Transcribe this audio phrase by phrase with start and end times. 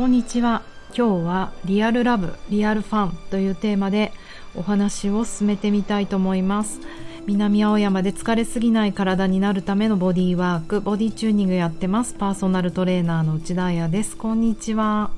[0.00, 0.62] こんにちは。
[0.96, 4.12] 今日はリアルラブリアルファンというテーマで
[4.54, 6.80] お話を進めてみたいと思います。
[7.26, 12.14] 南青山で疲れすぎない体になるためのボディワークボディチューニングやってます。
[12.14, 14.16] パーソナルトレーナーの内田彩です。
[14.16, 15.10] こんにちは。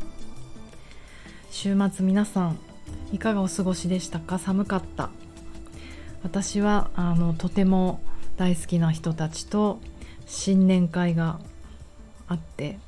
[1.53, 2.59] 週末皆さん
[3.13, 4.41] いかがお過ごしでしたか？
[4.41, 5.11] 寒かった。
[6.25, 8.01] 私はあのとても
[8.37, 9.79] 大好きな人たちと
[10.27, 11.39] 新年会が
[12.27, 12.81] あって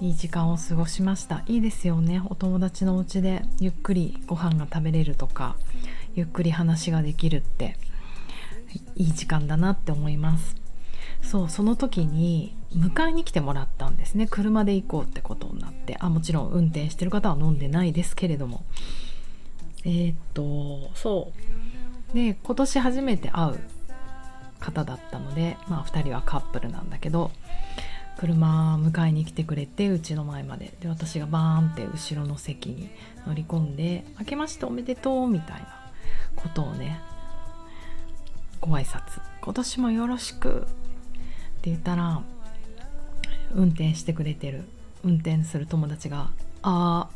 [0.00, 1.42] いい時間を過ごしました。
[1.46, 2.20] いいですよね。
[2.26, 5.56] お友達のお家でゆっくりご飯が食べれるとか
[6.14, 7.78] ゆっくり話ができるって
[8.94, 10.56] いい時間だなって思います。
[11.22, 14.26] そうその時に迎えに来てもらったんですね。
[14.26, 15.96] 車で行こうってことになって。
[15.98, 18.64] あもちろん運転してる方は飲んでないですけれども。
[19.84, 21.32] えー、っとそ
[22.12, 22.14] う。
[22.14, 23.60] で今年初めて会う
[24.60, 27.30] 方だったのでまあ2人はカップルなんだけど
[28.18, 30.74] 車迎えに来てくれてうちの前まで。
[30.80, 32.88] で私がバーンって後ろの席に
[33.26, 35.90] 乗り込んで「明けましておめでとう」みたいな
[36.34, 37.00] ことをね
[38.60, 40.64] ご挨拶今年もよろしく」っ
[41.60, 42.22] て言ったら
[43.54, 44.64] 運転してくれてる
[45.04, 46.30] 運転する友達が
[46.62, 47.08] 「あ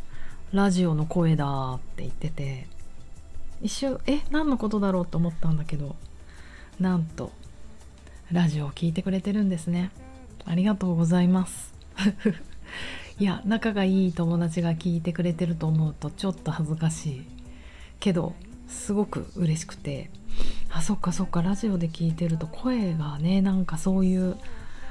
[0.52, 2.66] ーラジオの声だ」って言ってて
[3.62, 5.06] 一瞬え何のことだろう？
[5.06, 5.96] と思ったんだけど
[6.78, 7.32] なんと
[8.32, 9.90] ラジオを聴いてくれてるんですね。
[10.46, 11.72] ありがとうございます。
[13.18, 17.22] いや仲がいい友達が聞いてくれてると思うとちょっと恥ずかしい
[17.98, 18.34] けど
[18.66, 20.10] すごく嬉しくて。
[20.72, 24.36] あそっかそっかラジオで聞いてると声がねなんかそういう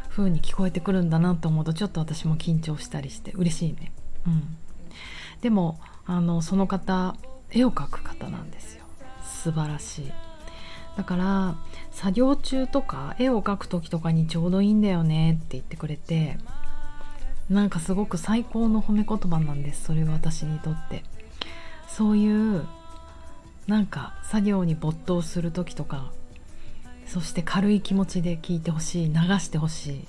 [0.10, 3.92] 風に聞こえてくるんだなと思うとちょっと私も緊張したりして嬉しいね。
[4.28, 4.58] うん。
[5.42, 7.16] でもあのその方
[7.52, 8.84] 絵を描く方なんですよ。
[9.24, 10.12] 素晴らしい。
[11.00, 11.56] だから
[11.92, 16.36] 作業中とか絵を描く時とかにちょうどいいんだよねって言ってくれて
[17.50, 21.06] なんかすごく最高の褒め言葉なんですそれは私にとって。
[21.88, 22.68] そういう
[23.68, 26.12] なんか作業に没頭する時とか
[27.08, 30.08] そして軽い気持ちで聞いてほしい流してほしい。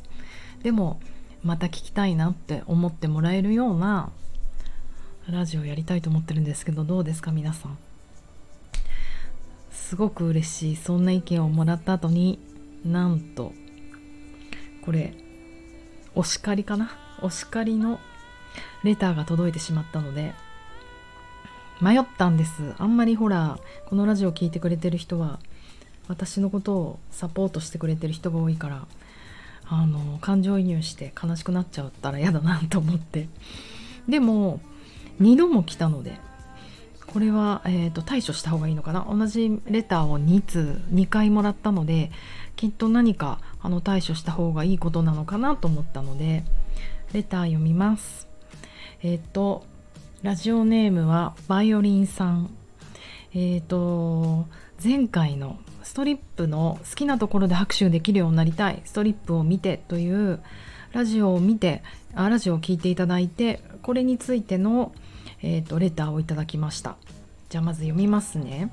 [0.65, 1.01] でも
[1.45, 4.11] また聞きたいなって思ってもらえるような
[5.29, 7.79] ラジオやりたいと思ってるんですけどどうですか皆さん？
[9.71, 10.77] すごく嬉しい。
[10.77, 12.39] そんな意見をもらった後に
[12.85, 13.53] なんと
[14.85, 15.15] これ
[16.15, 16.91] お叱りかな？
[17.23, 18.01] お叱りの
[18.83, 20.33] レターが届いてしまったので
[21.81, 22.75] 迷ったんです。
[22.79, 25.39] あんまりほらこのラジオ聴いてくれてる人は
[26.09, 28.87] 私のことをサポートしてくれてる人が多いから
[29.67, 33.29] あの感情移入して悲しくなっちゃったら嫌だなと思って。
[34.09, 34.61] でも
[35.21, 36.19] 2度も来たので
[37.13, 39.07] これは、えーと、対処した方がいいのかな？
[39.11, 42.13] 同じレターを2通2回もらったので
[42.55, 46.45] きっと何かあの対処した方がいいことなのかなと思ったので
[47.13, 48.29] レター読みます。
[49.03, 49.65] えっ、ー、と
[50.23, 52.51] ラジオネームはバイオリンさん。
[53.35, 54.47] えっ、ー、と
[54.83, 60.41] 前回のストリップの好きなところで拍手できるようになりたいストリップを見てという
[60.93, 61.83] ラジオを見て
[62.15, 64.93] あラジオを聴いていただいてこれについての
[65.43, 66.97] えーと、レターをいただきました。
[67.49, 68.71] じゃあまず読みますね。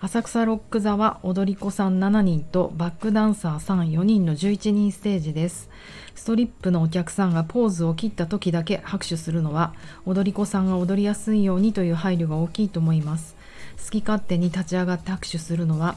[0.00, 5.70] 浅草ロック座は踊り子さん7人とバックダンサーさん4人の11人ステージです。
[6.14, 9.74] ストリップのお客さんがポーズを切った時だけ拍手するのは
[10.04, 13.36] 踊り子さんが踊りやすいようにという配慮が大きいと思います。
[13.84, 15.96] 好き勝手に立ち上がって拍手するのは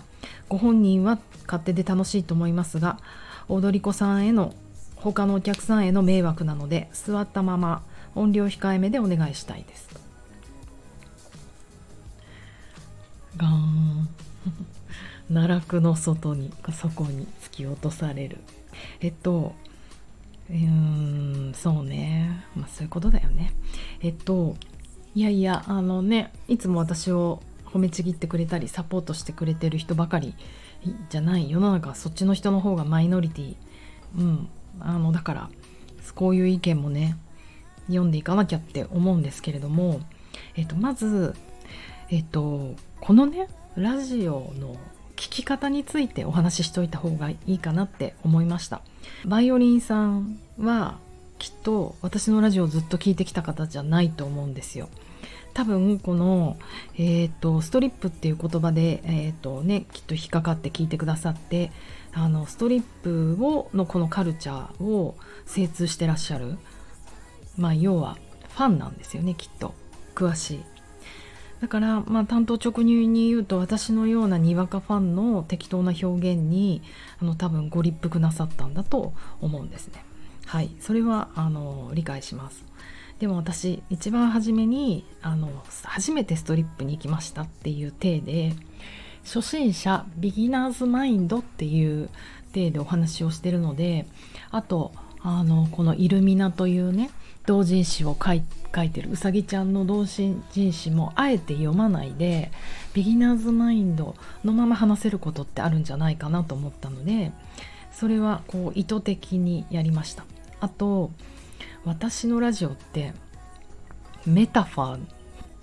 [0.50, 3.00] ご本人は勝手で楽しいと思いますが
[3.48, 4.54] 踊り子さんへの
[4.96, 7.84] 他のお客さんへの迷惑なので座ったまま
[8.16, 9.90] 音量控えめでお願いしたいです。
[13.38, 14.10] ガーン。
[15.28, 18.38] 奈落の外にそこに突き落とされる。
[19.02, 19.54] えっと
[20.50, 22.46] うんそうね。
[22.56, 23.52] まあそういうことだよね。
[24.02, 24.56] えっと
[25.16, 30.36] いやいやあのねいつも私を褒めちぎってくれたりサポートしてくれてる人ばかり
[31.10, 33.56] じゃない世の中そっちの人の方がマイノリティ。
[34.18, 34.48] うん
[34.80, 35.50] あのだから
[36.14, 37.18] こういう意見もね
[37.88, 40.02] 読んでいかなきゃって思うんですけれども、
[40.56, 41.36] えっと、まず、
[42.10, 44.76] えっと、このねラジオの
[45.16, 48.82] 聞き方についてお話ししといた方がいいかなって思いました。
[49.26, 50.98] バイオリンさんは
[51.40, 54.90] きっと私のラジオをずっと聞いてきた方じゃないと思うんですよ。
[55.54, 56.58] 多分この、
[56.96, 61.72] えーと、ストリップっていう言葉で、えーとね、きっと引っかかって聞いてくださって
[62.14, 65.16] あのストリップをのこのカルチャーを
[65.46, 66.58] 精通してらっしゃる
[67.58, 68.18] まあ要は
[68.50, 69.74] ファンなんですよねきっと。
[70.16, 70.64] 詳しい。
[71.62, 76.82] だからまあ担当直入に言うと私のようなにわかファンの適当な表現に
[77.22, 80.04] あの多分ご立腹なさったんだと思うんですね。
[80.46, 80.70] はい。
[80.80, 82.64] それはあの理解します。
[83.20, 85.50] でも私一番初めにあの
[85.84, 88.54] 初めてストリップに行きましたっていう体で
[89.24, 92.10] 初心者ビギナーズマインドっていう
[92.54, 94.06] 体でお話をしてるので
[94.52, 94.92] あと
[95.22, 97.10] あのこのイルミナというね
[97.46, 98.42] 同人誌を書い
[98.90, 102.52] てるうさぎちゃんの同人誌もあえて読まないで
[102.94, 107.32] beginner's mind のまま話せることってあるんじゃないかなと思ったので
[107.92, 110.26] それはこう意図的にやりました。
[110.60, 111.12] あと
[111.86, 113.14] 私のラジオって
[114.26, 115.00] メタファー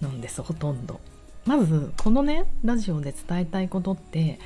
[0.00, 1.00] なんですほとんど。
[1.44, 4.38] まずこのねラジオで伝えたいことって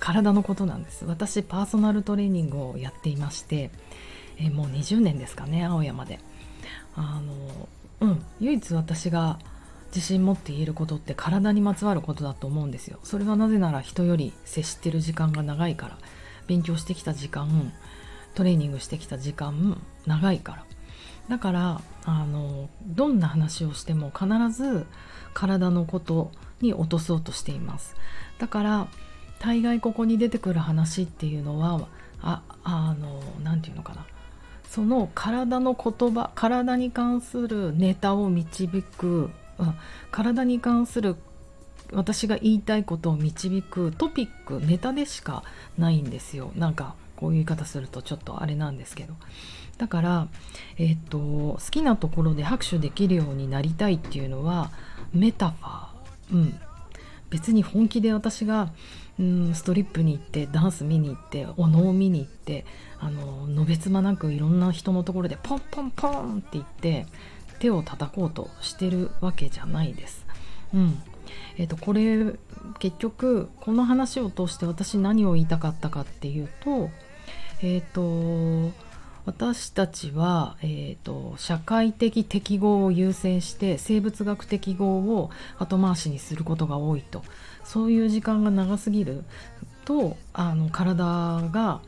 [0.00, 1.04] 体のことなんです。
[1.06, 3.70] 私パーソナルトレーニングをやっていまして
[4.38, 6.18] えもう20年ですかね青山で。
[6.96, 7.68] あの
[8.00, 9.38] うん唯一私が
[9.94, 12.98] 自信持って言えることって体にまつわることだと思うんですよ。
[13.02, 15.98] それはなぜなら人より接してる時間が長いから。
[16.46, 17.72] 勉強してきた時間
[18.34, 20.64] トレーニングしてきた時間長いから。
[21.28, 24.86] だからあのどんな話をしても必ず
[25.34, 27.94] 体のことに落とそうとしています。
[28.38, 28.88] だから
[29.38, 31.86] 大概ここに出てくる話っていうのは
[32.20, 34.04] ああの何て言うのかな。
[34.72, 39.28] その体の言葉体に関するネタを導く、
[39.58, 39.74] うん、
[40.10, 41.16] 体に関する
[41.92, 45.42] 私が言いたいことを導くトピックネタでしか
[45.76, 46.52] ないんですよ。
[46.56, 49.12] なんかこういう言い方するとちょっとあれなんですけど。
[49.76, 50.28] だから
[50.78, 54.70] えっ、と好きなところで拍手できるようになりたいっていうのは
[55.12, 56.34] メタファー。
[56.34, 56.60] うん。
[57.32, 58.70] 別に本気で私が
[59.18, 62.64] うんストリップに行ってダンス見に行ってお能を見に行って
[63.00, 67.06] あののべつまなくいろんな人のところでポンポンポンって言って
[67.58, 70.26] 手を叩こうとしてるわけじゃないです。
[70.74, 71.02] うん
[71.56, 72.34] えーと、これ
[72.78, 76.90] 結局この話を通して私何を言いたかったかっていうと,、
[77.62, 78.74] えーと、
[79.24, 87.22] 私たちは、えーと社会的適合を優先して生物学適合を後回しにすることが多いと。
[87.64, 89.22] そういう時間が長すぎる
[89.84, 91.04] とあの体
[91.52, 91.80] が、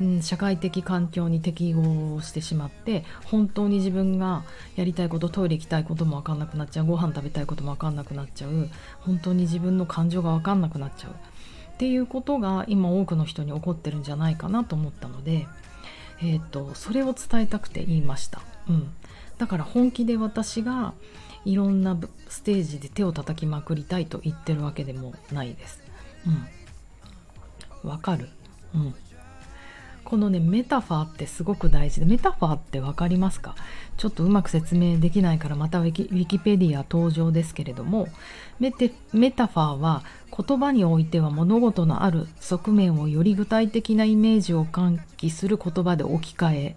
[0.00, 4.42] うん、社会的環境に適合してしまって本当に自分が
[4.76, 6.86] やりたいことトイレ行きたいことも分かんなくなっちゃう。
[6.86, 8.68] ご飯食べたいことも分かんなくなっちゃう。
[9.00, 11.12] 本当に自分の感情が分かんなくなっちゃう。
[11.12, 15.46] っていうことが今多くの人に起こってるんじゃないかなと思ったので、
[16.22, 18.40] えーとそれを伝えたくて言いました。
[18.68, 18.94] うん、
[19.38, 20.94] だから本気で私が
[21.44, 21.98] いろんな
[22.28, 25.82] ステージで手を叩きまくりたいと言ってるわけでもないです。
[27.84, 27.90] うん。
[27.90, 28.28] わかる
[28.74, 28.94] うん。
[30.04, 33.54] このねメタファーってすごく大事でメタファーって分かりますか？
[33.96, 38.08] ちょっとうまく説明できないからまたウィキウィキペディア登場ですけれども
[38.60, 40.02] メテメタファーは
[40.36, 46.76] 言葉においては物事のある側面をより具体的なイメージを喚起する言葉で置き換え。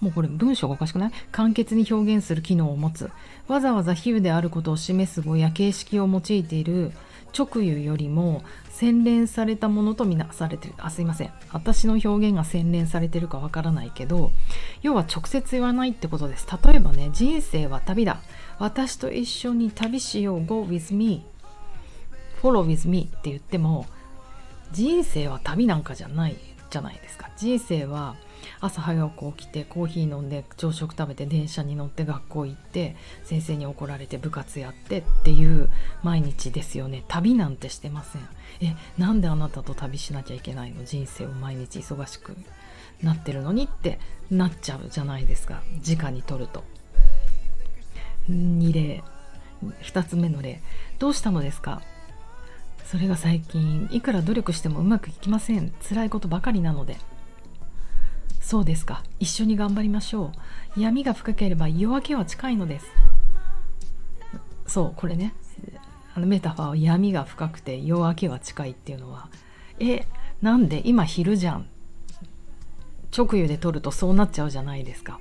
[0.00, 1.12] もうこれ文章がおかしくない？
[1.32, 3.10] 簡潔に表現する機能を持つ。
[3.48, 6.92] わざわざ比喩であることを示す語や形式を用いている
[7.36, 8.44] 直喩よりも
[8.78, 10.74] 洗練されたものとみなされてる。
[10.78, 11.32] あすいません。
[11.52, 14.30] 私の表現が洗練されてるかわからないけど
[14.82, 16.46] 要は直接言わないってことです。
[16.64, 18.20] 例えばね人生は旅だ。
[18.60, 20.46] 私と一緒に旅しよう。
[20.46, 21.24] Go with me.
[22.40, 23.86] Follow with me って言っても
[24.70, 26.36] 人生は旅なんかじゃない。
[26.70, 27.30] じゃないですか。
[27.36, 28.16] 人生は
[28.60, 35.70] 朝早く起きてコーヒー飲んで朝食食べて電車に乗って学校行って先生に怒られて部活やってっていう
[36.02, 37.04] 毎日ですよね。
[37.08, 38.22] 旅なんてしてません。
[38.60, 40.84] えなんであなたと旅しなきゃいけないの？
[40.84, 42.36] 人生を毎日忙しく
[43.02, 43.98] なってるのにって
[44.30, 45.62] なっちゃうじゃないですか。
[45.86, 46.64] 直に取ると。
[48.30, 49.02] 2例。
[49.82, 50.60] 2つ目の例。
[50.98, 51.82] どうしたのですか？
[52.90, 55.74] それが最近いくら努力してもうまくいきません。
[55.86, 56.96] 辛いことばかりなので。
[58.40, 59.04] そうですか。
[59.20, 60.32] 一緒に頑張りましょ
[60.74, 60.80] う。
[60.80, 62.86] 闇が深ければ夜明けは近いのです。
[64.66, 65.34] そうこれね。
[66.14, 69.28] あのメタファーは闇が深くて夜明けは近いっていうのは。
[69.78, 70.06] え
[70.40, 70.80] なんで？
[70.86, 71.66] 今昼じゃん。
[73.14, 75.20] 直喩で撮るとそうなっちゃうじゃないですか。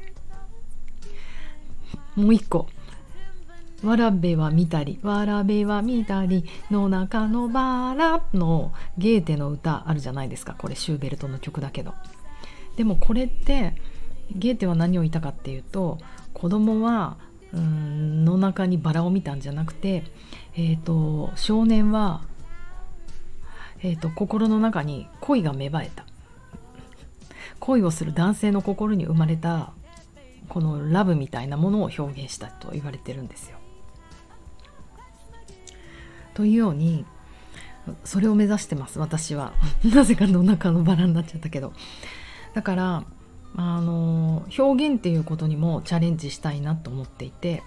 [2.15, 2.69] もう一個。
[3.83, 10.55] わらべは見たり、わらべは見たり、の中のバラのゲーテの歌あるじゃないですか。
[10.57, 11.93] これシューベルトの曲だけど。
[12.77, 13.75] でもこれって
[14.31, 15.97] ゲーテは何を言いたかっていうと
[16.33, 17.17] 子供は
[17.53, 20.03] うんの中にバラを見たんじゃなくて、
[20.55, 22.21] えーと、少年は、
[23.81, 26.05] えーと、心の中に恋が芽生えた
[27.59, 29.71] 恋をする男性の心に生まれた
[30.49, 33.56] このラブみたいなものを表現したと言われてるんですよ。
[36.37, 37.03] というように
[38.03, 39.53] それを目指してます私は。
[39.83, 41.73] なぜかの中のバラになっちゃったけど。
[42.53, 43.03] だから
[43.55, 47.63] あの表現っていうことにもチャレンジしたいなと思っていて。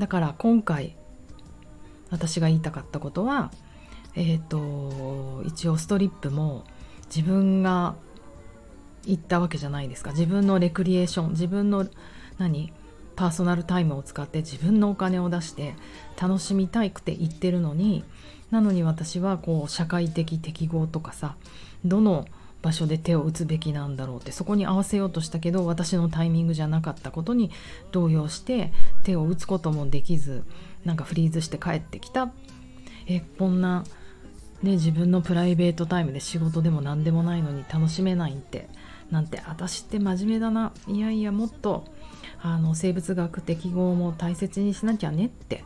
[0.00, 0.96] だから今回
[2.10, 3.52] 私が言いたかったことは
[4.16, 6.64] えっ、ー、と一応ストリップも
[7.14, 7.94] 自分が
[9.04, 10.10] 行ったわけじゃないですか。
[10.10, 11.86] 自分のレクリエーション自分の
[12.38, 12.72] 何
[13.16, 15.74] パーソナルタイムを使って自分のお金を出して
[16.20, 18.04] 楽しみたいくて行ってるのに
[18.50, 21.36] なのに私はこう社会的適合とかさ
[21.84, 22.26] どの
[22.62, 27.50] 場所で手を打つべきなんだろうってそこに合わせようとしたけど私のタイミングじゃなかったことに
[27.92, 28.72] 動揺して
[29.04, 30.44] 手を打つこともできず
[30.84, 32.32] なんかフリーズして帰ってきた。
[33.08, 33.84] えこんな、
[34.62, 38.68] ね、自分のプライベートタイムで仕事でも何でもないのに楽しめないって
[39.12, 40.72] なんて私って真面目だな。
[40.88, 41.84] いやいやもっと
[42.46, 45.64] あの生物学適合も大切にしなきゃねって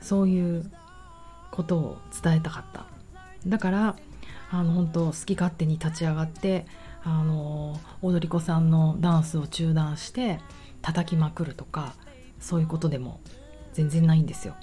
[0.00, 0.70] そういう
[1.50, 2.86] ことを伝えたかった。
[3.44, 3.96] だから
[4.52, 6.66] あの本当好き勝手に立ち上がって
[7.02, 10.38] あの踊り子さんのダンスを中断して
[10.82, 11.94] 叩きまくるとか
[12.38, 13.18] そういうことでも
[13.72, 14.54] 全然ないんですよ。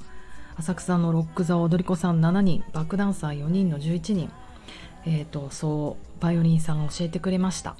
[0.55, 4.31] 浅草のロック座踊り子さん7人バックダンサー4人の11人。
[5.05, 7.75] えーと、そうバイオリンさんが教えてくれました。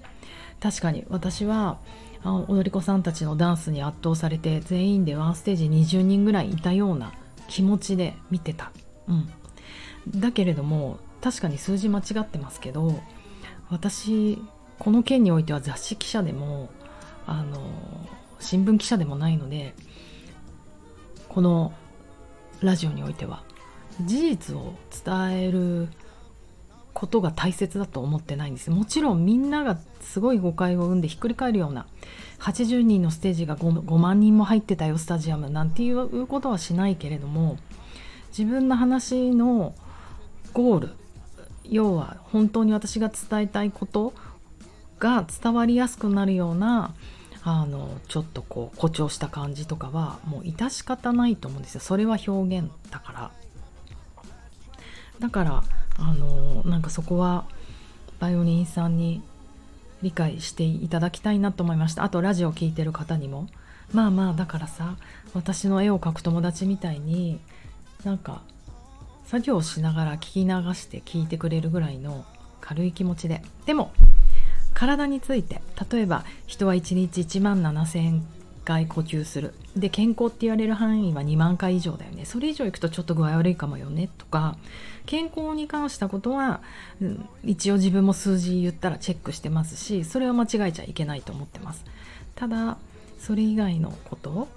[0.60, 1.78] 確かに私は
[2.24, 7.14] 踊り子さんたちのダンスに圧倒されて全員でワンステージ20人ぐらいいたような
[7.48, 8.72] 気持ちで見てた、
[9.08, 9.30] うん、
[10.20, 13.02] だけれども確かに数字間違ってますけど
[13.70, 14.42] 私
[14.80, 16.70] この件においては雑誌記者でも
[17.26, 17.60] あの
[18.40, 19.74] 新聞記者でもないので
[21.30, 21.74] この
[22.62, 23.44] ラジオにおいては
[24.02, 24.74] 事実を
[25.06, 25.90] 伝える
[26.94, 28.70] ことが大切だと思ってないんです。
[28.70, 31.88] もちろんみんながすごい誤解を生んでひっくり返るような
[32.40, 37.58] 80人のステージが 5, 5万人も入ってたよスタジアムなんていうことはしないけれども
[38.38, 39.74] 自分の話の
[40.54, 40.90] ゴール
[41.64, 44.14] 要は本当に私が伝えたいこと
[45.00, 46.94] が伝わりやすくなるような
[47.44, 51.82] あのちょっとこう誇張した感じとかはもう致し方ないと思うんですよ。
[51.82, 53.32] それは表現だから。
[55.20, 55.64] だから
[55.98, 57.46] あのなんかそこは
[58.20, 59.22] バイオリンさんに
[60.02, 62.04] 理解していただきたいなと思いました。
[62.04, 63.48] あとラジオ聴いてる方にも。
[63.92, 64.96] まあまあだからさ
[65.34, 67.40] 私の絵を描く友達みたいに
[68.04, 68.42] なんか
[69.26, 72.26] 作業しながら聞き流して聞いてくれるぐらいの
[72.60, 73.44] 軽い気持ちで。
[73.66, 73.92] でも
[74.74, 78.22] 体について例えば人は1日1万7000
[78.64, 79.54] 回呼吸する。
[79.76, 82.26] で健康って言われる範囲は2万回以上だよね。
[82.26, 84.56] それ以上いくとちょっと具合悪いかもよねとか。
[85.06, 86.62] 健康に関したことは、
[87.02, 91.84] うん、一応自分も数字言ったらチェックしてますしそれは間違えちゃいけないと思ってます。
[92.36, 92.78] ただ
[93.20, 94.48] それ以外のこと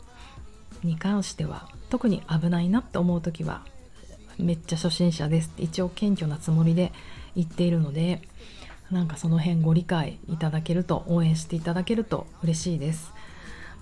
[0.83, 3.63] に関しては特に危ないなって思う時は
[4.39, 6.93] めっちゃ初心者ですって一応謙虚なつもりで
[7.35, 8.23] 言っているので
[8.91, 13.13] なんかその辺ご理解いただけると応援していただけると嬉しいです。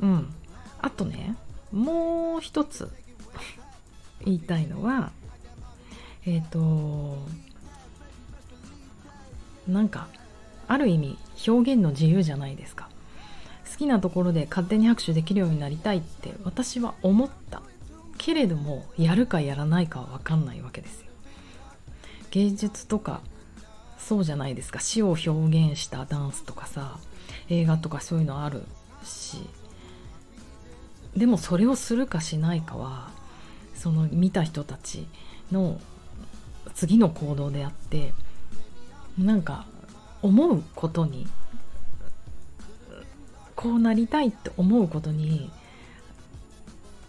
[0.01, 0.35] うん。
[0.81, 1.37] あとね
[1.73, 2.91] もう一つ
[4.25, 5.13] 言いたいのは
[6.27, 7.19] えっ、ー、と
[9.67, 10.09] なんか
[10.69, 12.89] ある意味表現の自由じゃないですか。
[13.71, 17.63] 好きなところで勝手に拍手できるようになりたいって私は思った。
[18.19, 21.07] けれどもやるかやらないかは分かんないわけですよ。
[22.31, 23.21] 芸術とか
[23.99, 24.81] そうじゃないですか。
[24.81, 26.99] 死を表現したダンスとかさ
[27.49, 28.63] 映画とかそういうのある
[29.03, 29.39] し。
[31.17, 33.11] でもそれをするかしないかは
[33.75, 35.07] その見た人たち
[35.53, 35.81] の
[36.75, 38.13] 次の行動であって
[39.19, 39.67] なんか
[40.23, 41.27] 思うことに
[43.55, 45.51] こうなりたいって思うことに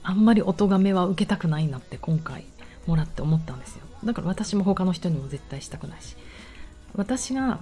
[0.03, 2.45] あんまりお咎めは受けたくないなって今回
[2.85, 3.81] もらって思ったんですよ。
[4.03, 6.15] だから私も他の人にも絶対したくないし。
[6.95, 7.59] 私が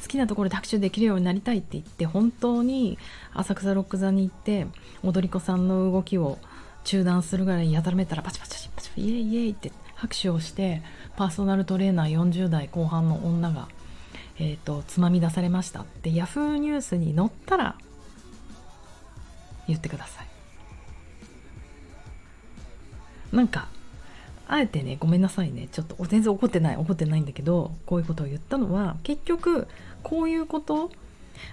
[0.00, 2.98] 好きなところで拍手できるようになりたいって言って本当に
[3.34, 4.66] 浅草ロック座に行って
[5.02, 6.38] 踊り子さんの動きを
[6.84, 10.82] 中断するぐらいやたらめたらパチパチパチパチイエイイエイって拍手をして
[11.16, 13.68] パーソナルトレーナー40代後半の女が、
[14.38, 17.76] えーと、つまみ出されましたってヤフーニュースに載ったら
[19.68, 20.26] 言ってください。
[23.36, 23.68] なんか
[24.52, 25.68] あえてねごめんなさいね。
[25.70, 29.68] ちょっと全然怒ってない怒ってないんだけどこういうことを言ったのは結局
[30.02, 30.90] こういうこと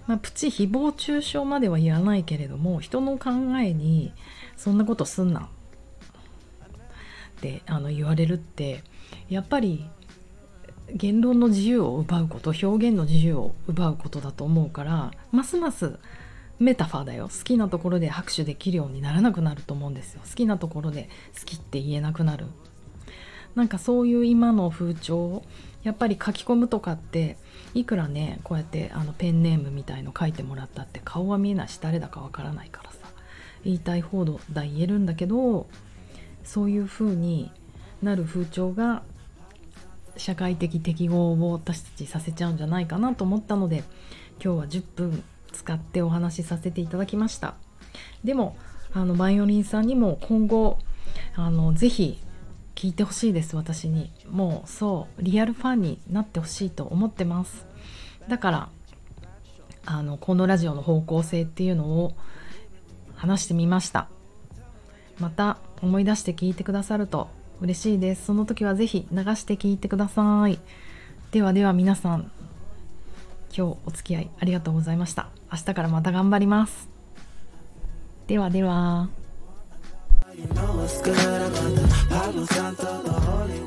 [0.05, 3.29] まあ、プチ誹謗中傷までは言わないけれども人の考
[3.63, 4.11] えに
[4.57, 5.41] そんなことすんな。
[7.37, 8.83] ってあの言われるって
[9.29, 9.87] やっぱり
[10.91, 15.99] 言論の自由を奪うこと表現の自由を奪うことだと思うからますます
[16.59, 17.29] メタファーだよ。
[17.29, 20.21] 好きなところで拍手できるようにならなくなると思うんですよ。
[20.27, 22.47] 好きなところで好きって言えなくなる。
[23.55, 25.43] なんかそういう今の風潮
[25.83, 27.37] やっぱり書き込むとかって
[27.73, 32.97] いくらねこうやってあのペンネームみたいの書いてもらったって顔は見えないし誰だかわからないからさ
[33.63, 35.67] 言いたい放題言えるんだけど
[36.43, 37.51] そういう風に
[38.01, 39.03] なる風潮が
[40.17, 43.83] 社会的適合を私たちさせちゃうんじゃないかなと思ったので
[44.43, 47.55] 今日は10分使ってお話しさせていただきました。
[48.23, 48.55] でも
[48.93, 50.79] あのバイオリンさんにも今後
[51.35, 52.19] あのぜひ
[52.77, 54.11] 聞いてほしいです私に。
[54.29, 57.65] もうそうリアルファンになってほしいと思ってます。
[58.29, 58.69] だから
[59.87, 62.13] あのこのラジオの方向性っていうのを
[63.15, 64.09] 話してみました。
[65.17, 67.29] また思い出して聞いてくださると
[67.61, 68.25] 嬉しいです。
[68.25, 70.59] その時は是非流して聞いてください。
[71.31, 72.31] ではでは皆さん
[73.57, 75.29] 今日お付き合いありがとうございました。
[75.51, 76.89] 明日からまた頑張ります。
[78.27, 79.09] ではでは。
[80.37, 83.66] You know what's good about the Palo Santo, the holy